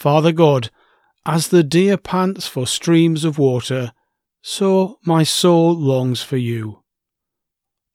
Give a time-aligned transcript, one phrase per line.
[0.00, 0.70] Father God,
[1.26, 3.92] as the deer pants for streams of water,
[4.40, 6.82] so my soul longs for you.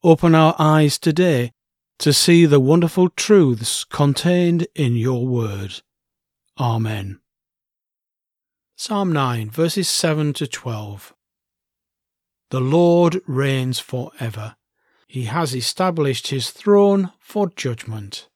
[0.04, 1.50] Open our eyes today
[1.98, 5.82] to see the wonderful truths contained in your word.
[6.60, 7.18] Amen.
[8.76, 11.12] Psalm 9, verses 7 to 12.
[12.50, 14.54] The Lord reigns for ever.
[15.08, 18.28] He has established his throne for judgment.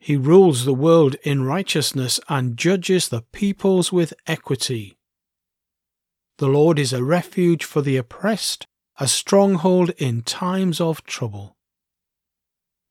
[0.00, 4.96] He rules the world in righteousness and judges the peoples with equity.
[6.38, 8.66] The Lord is a refuge for the oppressed,
[9.00, 11.56] a stronghold in times of trouble.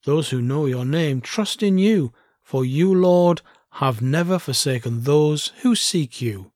[0.04, 5.48] Those who know your name trust in you, for you, Lord, have never forsaken those
[5.62, 6.52] who seek you.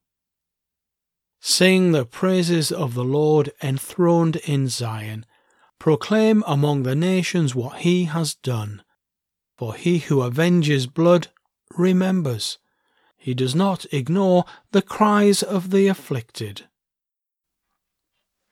[1.40, 5.26] Sing the praises of the Lord enthroned in Zion.
[5.78, 8.82] Proclaim among the nations what he has done
[9.62, 11.28] for he who avenges blood
[11.78, 12.58] remembers.
[13.16, 16.62] He does not ignore the cries of the afflicted.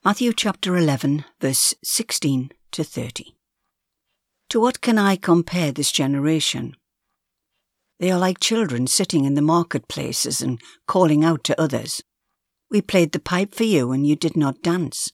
[0.04, 3.36] Matthew chapter 11, verse 16 to 30.
[4.50, 6.76] To what can I compare this generation?
[7.98, 12.04] They are like children sitting in the marketplaces and calling out to others.
[12.70, 15.12] We played the pipe for you, and you did not dance.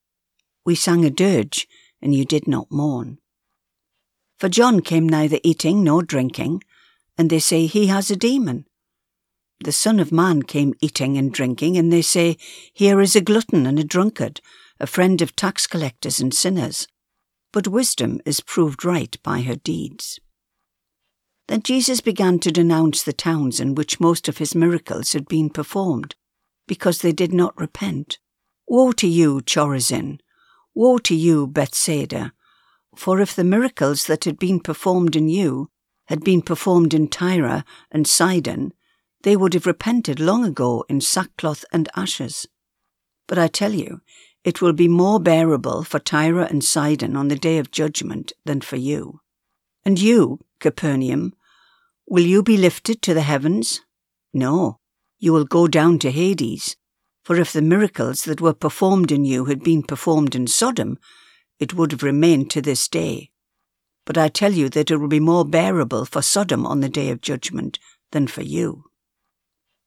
[0.63, 1.67] We sang a dirge,
[2.03, 3.17] and you did not mourn.
[4.39, 6.63] For John came neither eating nor drinking,
[7.17, 8.67] and they say he has a demon.
[9.65, 12.37] The Son of Man came eating and drinking, and they say,
[12.75, 14.43] Here is a glutton and a drunkard,
[14.79, 16.87] a friend of tax collectors and sinners.
[17.53, 20.21] But wisdom is proved right by her deeds.
[21.49, 25.49] Then Jesus began to denounce the towns in which most of his miracles had been
[25.49, 26.15] performed,
[26.67, 28.19] because they did not repent.
[28.69, 30.19] Woe to you, Chorazin!
[30.75, 32.33] Woe to you, Bethsaida!
[32.97, 35.69] For if the miracles that had been performed in you
[36.07, 38.73] had been performed in Tyre and Sidon,
[39.23, 42.47] they would have repented long ago in sackcloth and ashes.
[43.29, 44.01] But I tell you,
[44.45, 48.61] it will be more bearable for Tyre and Sidon on the day of judgment than
[48.61, 49.21] for you.
[49.85, 51.35] And you, Capernaum,
[52.09, 53.83] will you be lifted to the heavens?
[54.33, 54.79] No,
[55.19, 56.77] you will go down to Hades.
[57.25, 60.99] For if the miracles that were performed in you had been performed in Sodom,
[61.59, 63.31] it would have remained to this day.
[64.05, 67.11] But I tell you that it will be more bearable for Sodom on the day
[67.11, 67.79] of judgment
[68.13, 68.85] than for you.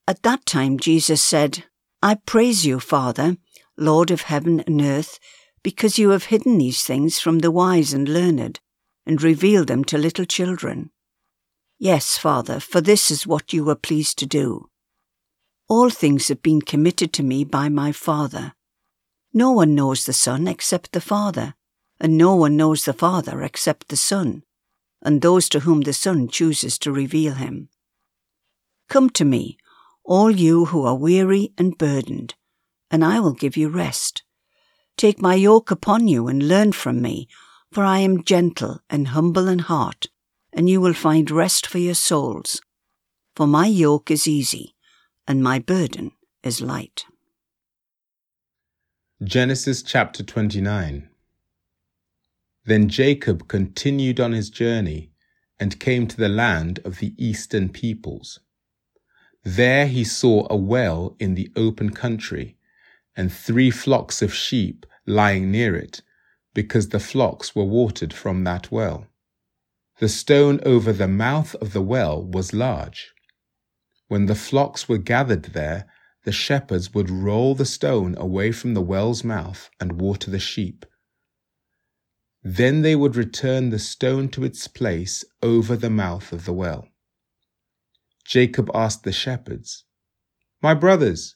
[0.07, 1.66] At that time Jesus said,
[2.02, 3.38] I praise you, Father,
[3.78, 5.19] Lord of heaven and earth,
[5.63, 8.59] because you have hidden these things from the wise and learned,
[9.06, 10.91] and revealed them to little children.
[11.78, 14.69] Yes, Father, for this is what you were pleased to do.
[15.68, 18.53] All things have been committed to me by my Father.
[19.34, 21.53] No one knows the Son except the Father,
[22.00, 24.44] and no one knows the Father except the Son,
[25.02, 27.70] and those to whom the Son chooses to reveal him.
[28.88, 29.58] Come to me,
[30.04, 32.36] all you who are weary and burdened,
[32.90, 34.24] and I will give you rest.
[34.98, 37.28] Take my yoke upon you and learn from me,
[37.72, 40.07] for I am gentle and humble in heart,
[40.52, 42.62] and you will find rest for your souls.
[43.36, 44.75] For my yoke is easy,
[45.28, 46.12] and my burden
[46.44, 47.06] is light.
[49.22, 51.08] Genesis chapter 29
[52.69, 55.12] then Jacob continued on his journey
[55.60, 58.39] and came to the land of the eastern peoples.
[59.44, 62.57] There he saw a well in the open country
[63.16, 66.01] and three flocks of sheep lying near it,
[66.54, 69.07] because the flocks were watered from that well.
[70.00, 73.13] The stone over the mouth of the well was large.
[74.07, 75.86] When the flocks were gathered there,
[76.24, 80.86] the shepherds would roll the stone away from the well's mouth and water the sheep.
[82.44, 86.88] Then they would return the stone to its place over the mouth of the well.
[88.24, 89.83] Jacob asked the shepherds,
[90.62, 91.36] My brothers,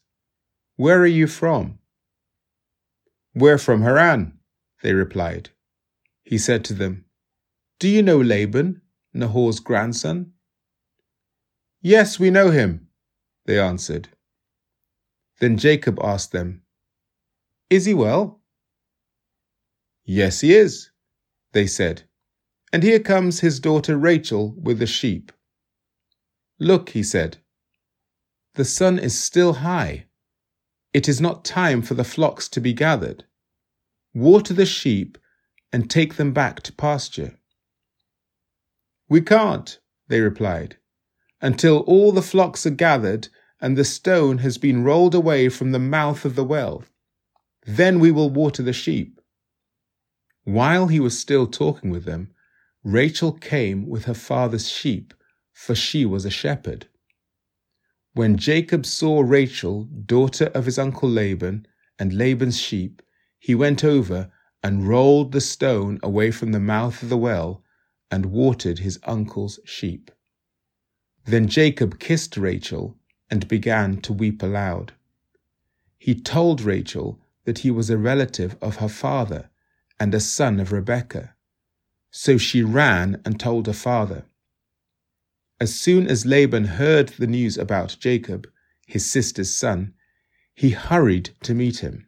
[0.75, 1.79] where are you from?
[3.35, 4.39] We're from Haran,
[4.81, 5.49] they replied.
[6.23, 7.05] He said to them,
[7.79, 8.81] Do you know Laban,
[9.13, 10.33] Nahor's grandson?
[11.81, 12.87] Yes, we know him,
[13.45, 14.09] they answered.
[15.39, 16.61] Then Jacob asked them,
[17.69, 18.39] Is he well?
[20.05, 20.91] Yes, he is,
[21.53, 22.03] they said.
[22.71, 25.31] And here comes his daughter Rachel with the sheep.
[26.59, 27.37] Look, he said,
[28.55, 30.05] the sun is still high.
[30.93, 33.23] It is not time for the flocks to be gathered.
[34.13, 35.17] Water the sheep
[35.71, 37.39] and take them back to pasture.
[39.09, 40.77] We can't, they replied,
[41.41, 43.29] until all the flocks are gathered
[43.59, 46.83] and the stone has been rolled away from the mouth of the well.
[47.65, 49.19] Then we will water the sheep.
[50.43, 52.33] While he was still talking with them,
[52.83, 55.13] Rachel came with her father's sheep,
[55.53, 56.87] for she was a shepherd.
[58.13, 61.65] When Jacob saw Rachel, daughter of his uncle Laban,
[61.97, 63.01] and Laban's sheep,
[63.39, 64.31] he went over
[64.61, 67.63] and rolled the stone away from the mouth of the well
[68.11, 70.11] and watered his uncle's sheep.
[71.25, 72.97] Then Jacob kissed Rachel
[73.29, 74.93] and began to weep aloud.
[75.97, 79.49] He told Rachel that he was a relative of her father
[79.99, 81.35] and a son of Rebekah.
[82.11, 84.25] So she ran and told her father.
[85.59, 88.47] As soon as Laban heard the news about Jacob,
[88.85, 89.93] his sister's son,
[90.55, 92.07] he hurried to meet him.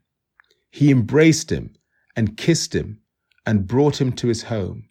[0.69, 1.75] He embraced him
[2.15, 3.01] and kissed him
[3.45, 4.89] and brought him to his home.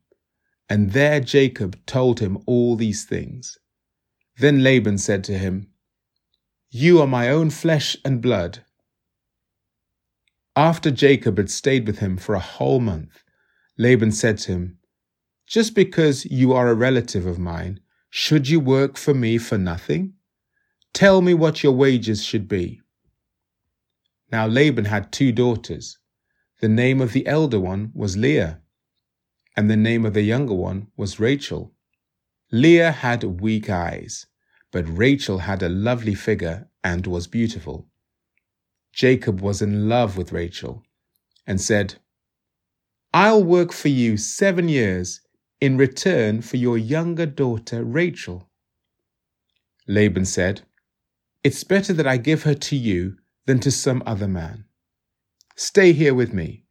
[0.69, 3.59] And there Jacob told him all these things.
[4.39, 5.69] Then Laban said to him,
[6.71, 8.65] You are my own flesh and blood.
[10.57, 13.25] After Jacob had stayed with him for a whole month,
[13.77, 14.79] Laban said to him,
[15.49, 20.15] Just because you are a relative of mine, should you work for me for nothing?
[20.93, 22.81] Tell me what your wages should be.
[24.31, 25.99] Now Laban had two daughters.
[26.61, 28.61] The name of the elder one was Leah,
[29.57, 31.75] and the name of the younger one was Rachel.
[32.53, 34.27] Leah had weak eyes,
[34.71, 37.89] but Rachel had a lovely figure and was beautiful.
[38.95, 40.85] Jacob was in love with Rachel
[41.47, 41.97] and said,
[43.13, 45.21] I'll work for you seven years
[45.61, 48.49] in return for your younger daughter Rachel.
[49.89, 50.63] Laban said,
[51.43, 54.65] It's better that I give her to you than to some other man.
[55.57, 56.65] Stay here with me.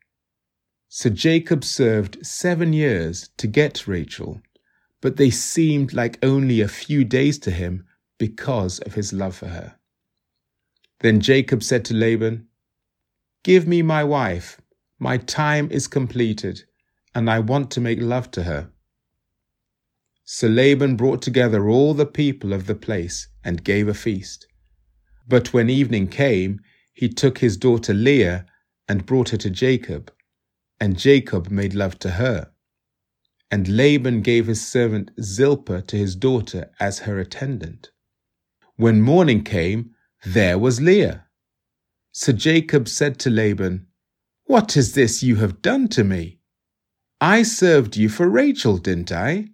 [0.87, 4.41] So Jacob served seven years to get Rachel,
[5.01, 7.85] but they seemed like only a few days to him
[8.17, 9.75] because of his love for her.
[10.99, 12.47] Then Jacob said to Laban,
[13.43, 14.59] Give me my wife.
[14.99, 16.63] My time is completed,
[17.13, 18.71] and I want to make love to her.
[20.23, 24.47] So Laban brought together all the people of the place and gave a feast.
[25.27, 26.61] But when evening came,
[26.93, 28.45] he took his daughter Leah
[28.87, 30.11] and brought her to Jacob,
[30.79, 32.51] and Jacob made love to her.
[33.51, 37.91] And Laban gave his servant Zilpah to his daughter as her attendant.
[38.77, 39.92] When morning came,
[40.25, 41.25] there was Leah.
[42.11, 43.87] So Jacob said to Laban,
[44.45, 46.39] What is this you have done to me?
[47.19, 49.49] I served you for Rachel, didn't I?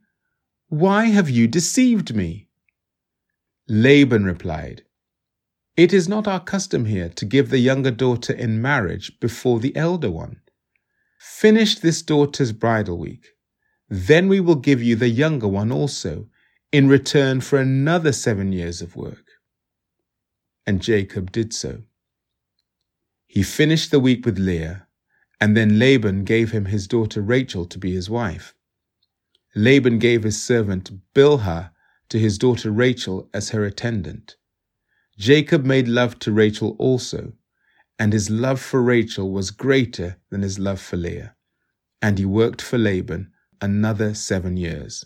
[0.68, 2.50] Why have you deceived me?
[3.68, 4.84] Laban replied,
[5.78, 9.76] It is not our custom here to give the younger daughter in marriage before the
[9.76, 10.42] elder one.
[11.20, 13.28] Finish this daughter's bridal week.
[13.88, 16.28] Then we will give you the younger one also,
[16.72, 19.29] in return for another seven years of work.
[20.70, 21.82] And Jacob did so.
[23.26, 24.86] He finished the week with Leah,
[25.42, 28.54] and then Laban gave him his daughter Rachel to be his wife.
[29.56, 31.72] Laban gave his servant Bilhah
[32.10, 34.36] to his daughter Rachel as her attendant.
[35.18, 37.34] Jacob made love to Rachel also,
[37.98, 41.36] and his love for Rachel was greater than his love for Leah,
[42.00, 45.04] and he worked for Laban another seven years.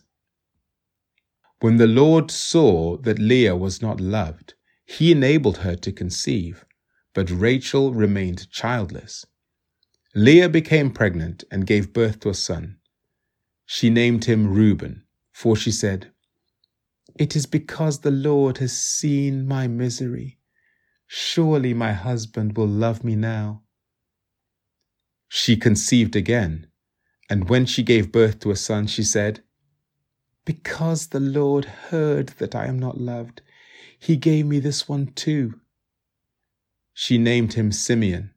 [1.62, 6.66] When the Lord saw that Leah was not loved, he enabled her to conceive,
[7.14, 9.26] but Rachel remained childless.
[10.16, 12.78] Leah became pregnant and gave birth to a son.
[13.66, 16.12] She named him Reuben, for she said,
[17.18, 20.40] It is because the Lord has seen my misery.
[21.08, 23.64] Surely my husband will love me now.
[25.28, 26.68] She conceived again,
[27.30, 29.44] and when she gave birth to a son, she said,
[30.46, 33.42] Because the Lord heard that I am not loved,
[34.04, 35.62] he gave me this one too.
[36.94, 38.34] She named him Simeon.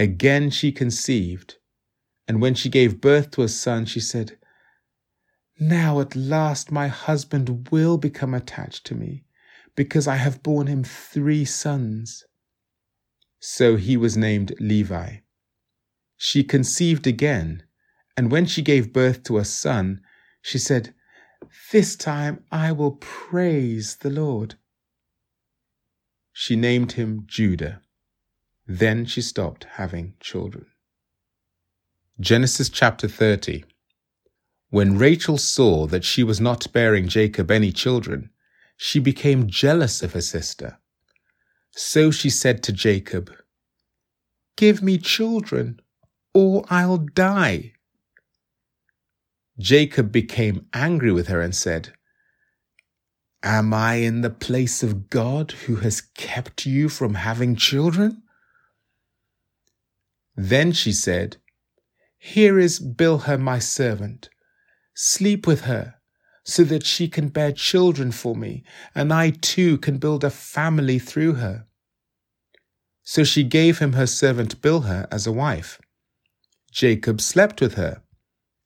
[0.00, 1.58] Again she conceived
[2.26, 4.36] And when she gave birth to a son, she said,
[5.60, 9.24] Now at last my husband will become attached to me,
[9.76, 12.24] because I have borne him three sons.
[13.38, 15.18] So he was named Levi.
[16.16, 17.62] She conceived again,
[18.16, 20.00] and when she gave birth to a son,
[20.42, 20.94] she said,
[21.72, 24.56] This time I will praise the Lord.
[26.32, 27.82] She named him Judah.
[28.66, 30.66] Then she stopped having children.
[32.20, 33.64] Genesis chapter 30.
[34.70, 38.30] When Rachel saw that she was not bearing Jacob any children,
[38.76, 40.78] she became jealous of her sister.
[41.72, 43.32] So she said to Jacob,
[44.56, 45.80] Give me children,
[46.34, 47.72] or I'll die.
[49.58, 51.92] Jacob became angry with her and said,
[53.42, 58.22] Am I in the place of God who has kept you from having children?
[60.36, 61.38] Then she said,
[62.18, 64.28] Here is Bilhah my servant.
[64.94, 65.94] Sleep with her,
[66.44, 70.98] so that she can bear children for me, and I too can build a family
[70.98, 71.66] through her.
[73.02, 75.80] So she gave him her servant Bilhah as a wife.
[76.70, 78.02] Jacob slept with her,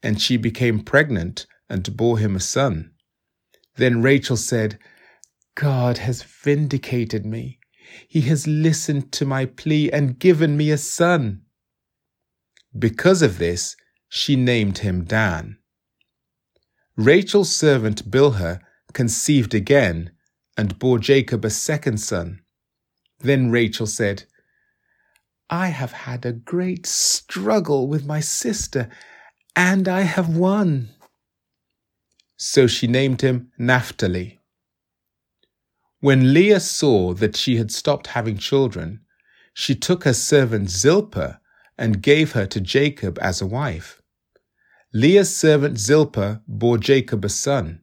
[0.02, 2.92] and she became pregnant and bore him a son.
[3.76, 4.78] Then Rachel said,
[5.54, 7.58] God has vindicated me.
[8.08, 11.42] He has listened to my plea and given me a son.
[12.78, 13.76] Because of this,
[14.08, 15.58] she named him Dan.
[16.96, 18.60] Rachel's servant Bilhah
[18.92, 20.12] conceived again
[20.56, 22.40] and bore Jacob a second son.
[23.20, 24.24] Then Rachel said,
[25.48, 28.90] I have had a great struggle with my sister,
[29.56, 30.90] and I have won.
[32.36, 34.40] So she named him Naphtali.
[36.00, 39.00] When Leah saw that she had stopped having children,
[39.54, 41.40] she took her servant Zilpah
[41.78, 44.02] and gave her to Jacob as a wife.
[44.92, 47.80] Leah's servant Zilpah bore Jacob a son.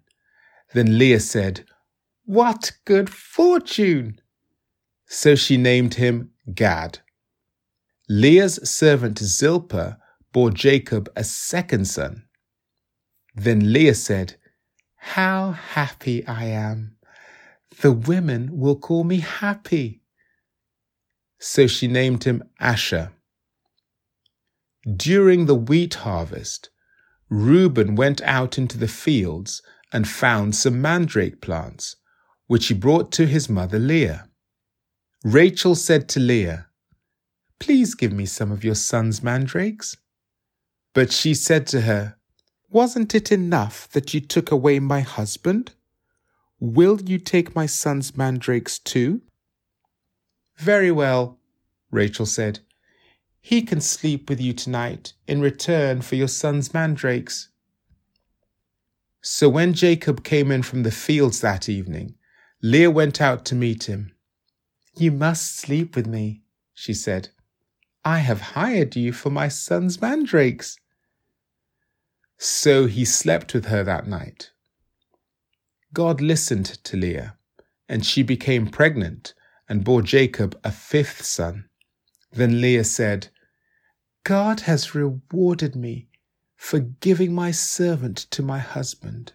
[0.74, 1.66] Then Leah said,
[2.26, 4.20] What good fortune!
[5.08, 7.00] So she named him Gad.
[8.08, 9.98] Leah's servant Zilpah
[10.32, 12.26] bore Jacob a second son.
[13.36, 14.36] Then Leah said,
[14.96, 16.98] How happy I am!
[17.82, 20.02] The women will call me happy.
[21.40, 23.12] So she named him Asher.
[24.96, 26.70] During the wheat harvest,
[27.30, 29.62] Reuben went out into the fields
[29.94, 31.96] and found some mandrake plants,
[32.48, 34.30] which he brought to his mother Leah.
[35.24, 36.68] Rachel said to Leah,
[37.60, 39.98] Please give me some of your son's mandrakes.
[40.94, 42.18] But she said to her,
[42.70, 45.72] Wasn't it enough that you took away my husband?
[46.60, 49.22] Will you take my son's mandrakes too?
[50.58, 51.40] Very well,
[51.92, 52.60] Rachel said.
[53.40, 57.50] He can sleep with you tonight in return for your son's mandrakes.
[59.22, 62.16] So when Jacob came in from the fields that evening,
[62.62, 64.12] Leah went out to meet him.
[64.98, 66.44] You must sleep with me,
[66.74, 67.30] she said.
[68.06, 70.78] I have hired you for my son's mandrakes.
[72.38, 74.52] So he slept with her that night.
[75.94, 77.38] God listened to Leah,
[77.88, 79.34] and she became pregnant
[79.68, 81.66] and bore Jacob a fifth son.
[82.32, 83.28] Then Leah said,
[84.24, 86.08] God has rewarded me
[86.56, 89.34] for giving my servant to my husband.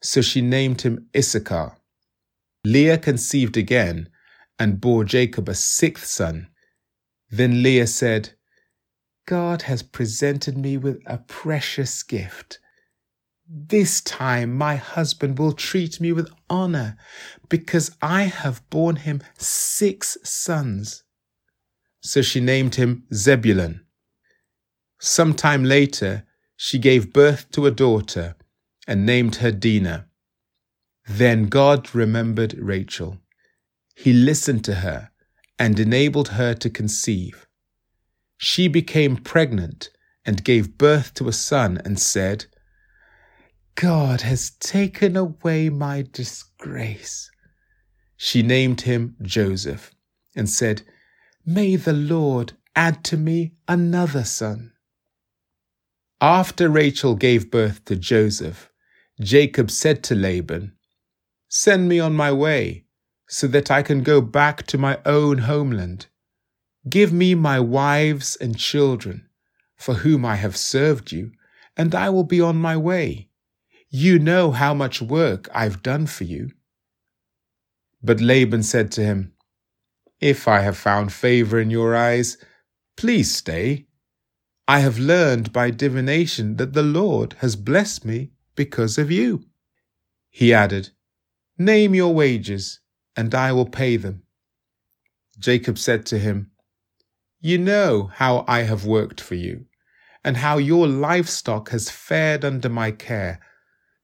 [0.00, 1.76] So she named him Issachar.
[2.64, 4.08] Leah conceived again
[4.58, 6.48] and bore Jacob a sixth son.
[7.30, 8.30] Then Leah said,
[9.26, 12.58] God has presented me with a precious gift.
[13.46, 16.96] This time my husband will treat me with honor
[17.48, 21.04] because I have borne him six sons.
[22.00, 23.84] So she named him Zebulun.
[24.98, 26.24] Some time later,
[26.56, 28.36] she gave birth to a daughter
[28.86, 30.08] and named her Dinah.
[31.06, 33.18] Then God remembered Rachel.
[33.94, 35.10] He listened to her
[35.58, 37.46] and enabled her to conceive.
[38.36, 39.90] She became pregnant
[40.24, 42.46] and gave birth to a son and said,
[43.74, 47.30] God has taken away my disgrace.
[48.16, 49.92] She named him Joseph
[50.34, 50.82] and said,
[51.46, 54.72] May the Lord add to me another son.
[56.20, 58.70] After Rachel gave birth to Joseph,
[59.20, 60.76] Jacob said to Laban,
[61.48, 62.84] Send me on my way
[63.28, 66.06] so that I can go back to my own homeland.
[66.88, 69.28] Give me my wives and children,
[69.76, 71.32] for whom I have served you,
[71.76, 73.28] and I will be on my way.
[73.90, 76.50] You know how much work I've done for you.
[78.02, 79.32] But Laban said to him,
[80.20, 82.38] If I have found favor in your eyes,
[82.96, 83.86] please stay.
[84.66, 89.44] I have learned by divination that the Lord has blessed me because of you.
[90.30, 90.90] He added,
[91.56, 92.80] Name your wages,
[93.18, 94.22] and I will pay them.
[95.40, 96.52] Jacob said to him,
[97.40, 99.66] You know how I have worked for you,
[100.22, 103.40] and how your livestock has fared under my care.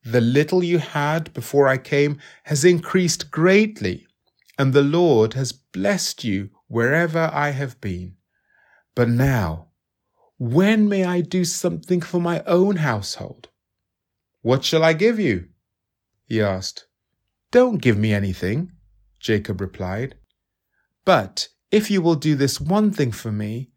[0.04, 4.04] The little you had before I came has increased greatly,
[4.59, 8.16] and the Lord has blessed you wherever I have been.
[8.97, 9.68] But now,
[10.38, 13.49] when may I do something for my own household?
[14.42, 15.50] What shall I give you?
[16.25, 16.88] He asked.
[17.52, 18.73] Don't give me anything,
[19.24, 20.14] Jacob replied.
[21.04, 23.70] But if you will do this one thing for me,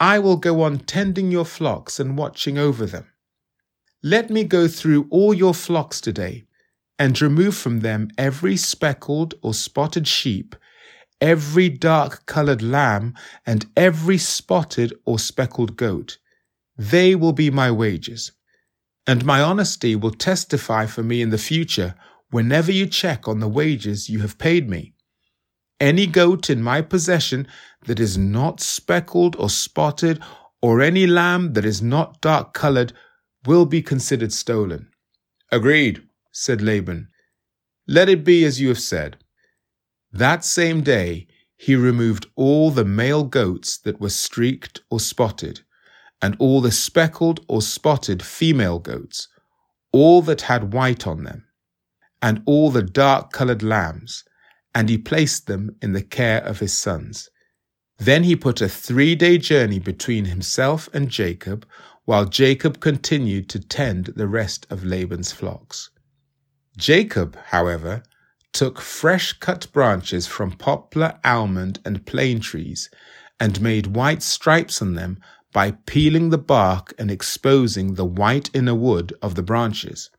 [0.00, 3.06] I will go on tending your flocks and watching over them.
[4.02, 6.46] Let me go through all your flocks today
[6.98, 10.56] and remove from them every speckled or spotted sheep
[11.20, 13.14] every dark colored lamb
[13.46, 16.18] and every spotted or speckled goat.
[16.76, 18.32] They will be my wages.
[19.06, 21.94] And my honesty will testify for me in the future
[22.36, 24.92] whenever you check on the wages you have paid me.
[25.80, 27.48] Any goat in my possession
[27.86, 30.22] that is not speckled or spotted,
[30.60, 32.92] or any lamb that is not dark colored,
[33.46, 34.90] will be considered stolen.
[35.50, 37.08] Agreed, said Laban.
[37.88, 39.16] Let it be as you have said.
[40.12, 45.62] That same day he removed all the male goats that were streaked or spotted,
[46.20, 49.26] and all the speckled or spotted female goats,
[49.90, 51.45] all that had white on them,
[52.22, 54.24] and all the dark coloured lambs,
[54.74, 57.30] and he placed them in the care of his sons.
[57.98, 61.66] Then he put a three day journey between himself and Jacob,
[62.04, 65.90] while Jacob continued to tend the rest of Laban's flocks.
[66.76, 68.02] Jacob, however,
[68.52, 72.90] took fresh cut branches from poplar, almond, and plane trees
[73.40, 75.18] and made white stripes on them
[75.52, 80.10] by peeling the bark and exposing the white inner wood of the branches.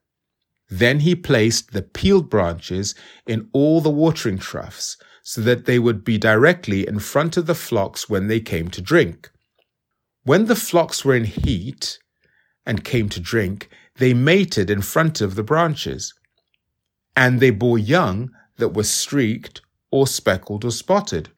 [0.69, 2.93] Then he placed the peeled branches
[3.25, 7.55] in all the watering troughs so that they would be directly in front of the
[7.55, 9.29] flocks when they came to drink.
[10.23, 11.99] When the flocks were in heat
[12.65, 16.13] and came to drink, they mated in front of the branches
[17.15, 21.29] and they bore young that were streaked or speckled or spotted.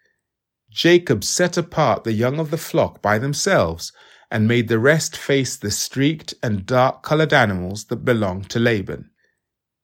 [0.69, 3.91] Jacob set apart the young of the flock by themselves
[4.29, 9.08] and made the rest face the streaked and dark colored animals that belonged to Laban.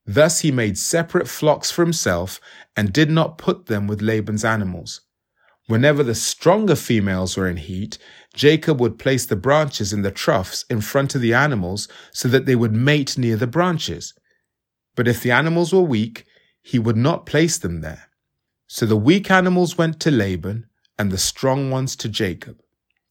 [0.05, 2.39] Thus he made separate flocks for himself
[2.77, 5.01] and did not put them with Laban's animals.
[5.67, 7.97] Whenever the stronger females were in heat,
[8.35, 12.45] Jacob would place the branches in the troughs in front of the animals so that
[12.45, 14.13] they would mate near the branches.
[14.95, 16.25] But if the animals were weak,
[16.61, 18.09] he would not place them there.
[18.67, 20.67] So the weak animals went to Laban,
[20.99, 22.61] and the strong ones to Jacob.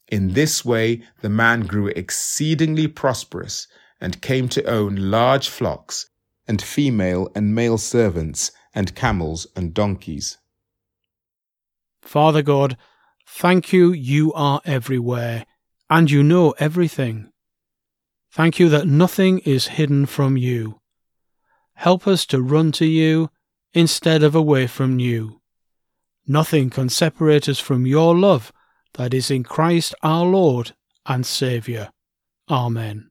[0.09, 3.67] In this way the man grew exceedingly prosperous,
[4.01, 6.09] and came to own large flocks,
[6.47, 10.39] and female and male servants, and camels and donkeys.
[12.03, 12.77] Father God,
[13.27, 15.47] thank you, you are everywhere,
[15.89, 17.31] and you know everything.
[18.33, 20.81] Thank you that nothing is hidden from you.
[21.75, 23.31] Help us to run to you
[23.73, 25.41] instead of away from you.
[26.27, 28.53] Nothing can separate us from your love
[28.95, 30.73] that is in Christ our Lord
[31.07, 31.91] and Saviour.
[32.51, 33.11] Amen.